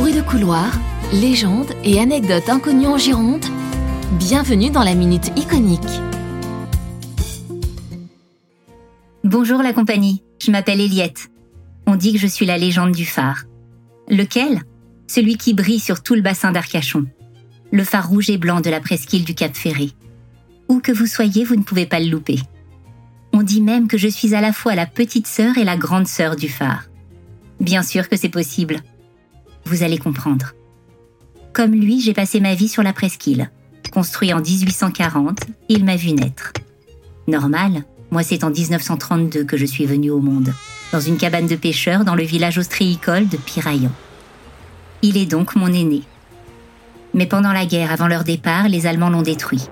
Bruits 0.00 0.14
de 0.14 0.22
couloir, 0.22 0.72
légendes 1.12 1.74
et 1.84 2.00
anecdotes 2.00 2.48
inconnues 2.48 2.86
en 2.86 2.96
Gironde, 2.96 3.44
bienvenue 4.12 4.70
dans 4.70 4.82
la 4.82 4.94
Minute 4.94 5.30
Iconique. 5.36 6.00
Bonjour 9.24 9.62
la 9.62 9.74
compagnie, 9.74 10.22
je 10.40 10.50
m'appelle 10.50 10.80
Eliette. 10.80 11.28
On 11.86 11.96
dit 11.96 12.14
que 12.14 12.18
je 12.18 12.26
suis 12.26 12.46
la 12.46 12.56
légende 12.56 12.92
du 12.92 13.04
phare. 13.04 13.44
Lequel? 14.08 14.62
Celui 15.06 15.36
qui 15.36 15.52
brille 15.52 15.80
sur 15.80 16.02
tout 16.02 16.14
le 16.14 16.22
bassin 16.22 16.50
d'Arcachon. 16.50 17.04
Le 17.70 17.84
phare 17.84 18.08
rouge 18.08 18.30
et 18.30 18.38
blanc 18.38 18.62
de 18.62 18.70
la 18.70 18.80
presqu'île 18.80 19.24
du 19.24 19.34
Cap 19.34 19.54
Ferré. 19.54 19.90
Où 20.68 20.80
que 20.80 20.92
vous 20.92 21.08
soyez, 21.08 21.44
vous 21.44 21.56
ne 21.56 21.62
pouvez 21.62 21.84
pas 21.84 22.00
le 22.00 22.08
louper. 22.08 22.38
On 23.34 23.42
dit 23.42 23.60
même 23.60 23.86
que 23.86 23.98
je 23.98 24.08
suis 24.08 24.34
à 24.34 24.40
la 24.40 24.54
fois 24.54 24.74
la 24.74 24.86
petite 24.86 25.26
sœur 25.26 25.58
et 25.58 25.64
la 25.64 25.76
grande 25.76 26.08
sœur 26.08 26.36
du 26.36 26.48
phare. 26.48 26.84
Bien 27.60 27.82
sûr 27.82 28.08
que 28.08 28.16
c'est 28.16 28.30
possible. 28.30 28.80
Vous 29.64 29.82
allez 29.82 29.98
comprendre. 29.98 30.54
Comme 31.52 31.72
lui, 31.72 32.00
j'ai 32.00 32.14
passé 32.14 32.40
ma 32.40 32.54
vie 32.54 32.68
sur 32.68 32.82
la 32.82 32.92
presqu'île. 32.92 33.50
Construit 33.92 34.32
en 34.32 34.40
1840, 34.40 35.40
il 35.68 35.84
m'a 35.84 35.96
vu 35.96 36.12
naître. 36.12 36.52
Normal, 37.26 37.84
moi 38.10 38.22
c'est 38.22 38.44
en 38.44 38.50
1932 38.50 39.44
que 39.44 39.56
je 39.56 39.66
suis 39.66 39.84
venu 39.84 40.10
au 40.10 40.20
monde, 40.20 40.52
dans 40.92 41.00
une 41.00 41.16
cabane 41.16 41.48
de 41.48 41.56
pêcheurs 41.56 42.04
dans 42.04 42.14
le 42.14 42.22
village 42.22 42.58
austréicole 42.58 43.28
de 43.28 43.36
Piraillon. 43.36 43.90
Il 45.02 45.16
est 45.16 45.26
donc 45.26 45.56
mon 45.56 45.72
aîné. 45.72 46.02
Mais 47.14 47.26
pendant 47.26 47.52
la 47.52 47.66
guerre, 47.66 47.90
avant 47.90 48.06
leur 48.06 48.22
départ, 48.22 48.68
les 48.68 48.86
Allemands 48.86 49.10
l'ont 49.10 49.22
détruit. 49.22 49.66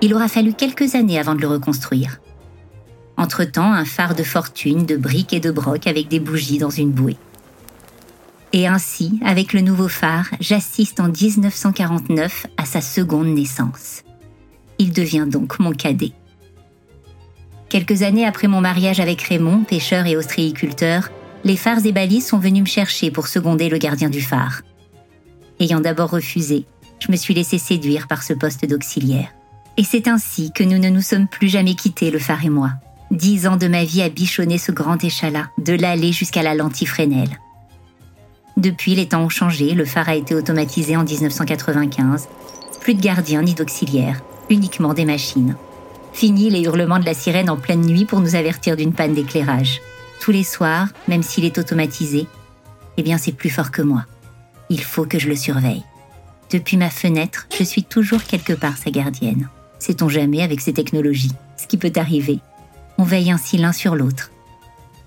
Il 0.00 0.14
aura 0.14 0.28
fallu 0.28 0.54
quelques 0.54 0.94
années 0.94 1.18
avant 1.18 1.34
de 1.34 1.40
le 1.40 1.48
reconstruire. 1.48 2.20
Entre-temps, 3.18 3.72
un 3.72 3.84
phare 3.84 4.14
de 4.14 4.22
fortune, 4.22 4.86
de 4.86 4.96
briques 4.96 5.32
et 5.32 5.40
de 5.40 5.50
brocs 5.50 5.86
avec 5.86 6.08
des 6.08 6.20
bougies 6.20 6.58
dans 6.58 6.70
une 6.70 6.92
bouée. 6.92 7.18
Et 8.52 8.66
ainsi, 8.66 9.20
avec 9.24 9.52
le 9.52 9.60
nouveau 9.60 9.88
phare, 9.88 10.28
j'assiste 10.40 11.00
en 11.00 11.08
1949 11.08 12.46
à 12.56 12.64
sa 12.64 12.80
seconde 12.80 13.28
naissance. 13.28 14.02
Il 14.78 14.92
devient 14.92 15.26
donc 15.28 15.58
mon 15.58 15.72
cadet. 15.72 16.12
Quelques 17.68 18.02
années 18.02 18.26
après 18.26 18.48
mon 18.48 18.62
mariage 18.62 19.00
avec 19.00 19.20
Raymond, 19.20 19.64
pêcheur 19.64 20.06
et 20.06 20.16
ostréiculteur, 20.16 21.10
les 21.44 21.56
phares 21.56 21.84
et 21.84 21.92
balises 21.92 22.26
sont 22.26 22.38
venus 22.38 22.62
me 22.62 22.66
chercher 22.66 23.10
pour 23.10 23.28
seconder 23.28 23.68
le 23.68 23.78
gardien 23.78 24.08
du 24.08 24.22
phare. 24.22 24.62
Ayant 25.60 25.80
d'abord 25.80 26.10
refusé, 26.10 26.64
je 27.00 27.12
me 27.12 27.16
suis 27.16 27.34
laissé 27.34 27.58
séduire 27.58 28.08
par 28.08 28.22
ce 28.22 28.32
poste 28.32 28.64
d'auxiliaire. 28.64 29.28
Et 29.76 29.84
c'est 29.84 30.08
ainsi 30.08 30.50
que 30.52 30.64
nous 30.64 30.78
ne 30.78 30.88
nous 30.88 31.02
sommes 31.02 31.28
plus 31.28 31.48
jamais 31.48 31.74
quittés, 31.74 32.10
le 32.10 32.18
phare 32.18 32.44
et 32.44 32.50
moi. 32.50 32.72
Dix 33.10 33.46
ans 33.46 33.56
de 33.56 33.68
ma 33.68 33.84
vie 33.84 34.02
à 34.02 34.08
bichonner 34.08 34.58
ce 34.58 34.72
grand 34.72 35.02
échalas, 35.04 35.48
de 35.58 35.74
l'allée 35.74 36.12
jusqu'à 36.12 36.42
la 36.42 36.54
lentille 36.54 36.86
Fresnel. 36.86 37.28
Depuis, 38.58 38.96
les 38.96 39.06
temps 39.06 39.22
ont 39.22 39.28
changé, 39.28 39.72
le 39.72 39.84
phare 39.84 40.08
a 40.08 40.16
été 40.16 40.34
automatisé 40.34 40.96
en 40.96 41.04
1995. 41.04 42.28
Plus 42.80 42.94
de 42.94 43.00
gardiens 43.00 43.42
ni 43.42 43.54
d'auxiliaires, 43.54 44.20
uniquement 44.50 44.94
des 44.94 45.04
machines. 45.04 45.54
Fini 46.12 46.50
les 46.50 46.62
hurlements 46.62 46.98
de 46.98 47.04
la 47.04 47.14
sirène 47.14 47.50
en 47.50 47.56
pleine 47.56 47.86
nuit 47.86 48.04
pour 48.04 48.20
nous 48.20 48.34
avertir 48.34 48.76
d'une 48.76 48.92
panne 48.92 49.14
d'éclairage. 49.14 49.80
Tous 50.20 50.32
les 50.32 50.42
soirs, 50.42 50.88
même 51.06 51.22
s'il 51.22 51.44
est 51.44 51.56
automatisé, 51.56 52.26
eh 52.96 53.02
bien 53.04 53.16
c'est 53.16 53.30
plus 53.30 53.50
fort 53.50 53.70
que 53.70 53.82
moi. 53.82 54.06
Il 54.70 54.82
faut 54.82 55.06
que 55.06 55.20
je 55.20 55.28
le 55.28 55.36
surveille. 55.36 55.84
Depuis 56.50 56.76
ma 56.76 56.90
fenêtre, 56.90 57.46
je 57.56 57.62
suis 57.62 57.84
toujours 57.84 58.24
quelque 58.24 58.54
part 58.54 58.76
sa 58.76 58.90
gardienne. 58.90 59.48
Sait-on 59.78 60.08
jamais 60.08 60.42
avec 60.42 60.60
ces 60.60 60.72
technologies 60.72 61.32
ce 61.56 61.68
qui 61.68 61.76
peut 61.76 61.92
arriver? 61.94 62.40
On 62.98 63.04
veille 63.04 63.30
ainsi 63.30 63.56
l'un 63.56 63.72
sur 63.72 63.94
l'autre. 63.94 64.32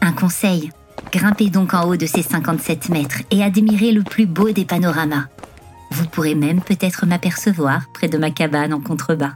Un 0.00 0.12
conseil, 0.12 0.70
Grimpez 1.12 1.50
donc 1.50 1.74
en 1.74 1.86
haut 1.86 1.96
de 1.96 2.06
ces 2.06 2.22
57 2.22 2.88
mètres 2.88 3.22
et 3.30 3.42
admirez 3.42 3.92
le 3.92 4.02
plus 4.02 4.26
beau 4.26 4.50
des 4.50 4.64
panoramas. 4.64 5.26
Vous 5.90 6.06
pourrez 6.06 6.34
même 6.34 6.60
peut-être 6.60 7.06
m'apercevoir 7.06 7.88
près 7.92 8.08
de 8.08 8.18
ma 8.18 8.30
cabane 8.30 8.74
en 8.74 8.80
contrebas. 8.80 9.34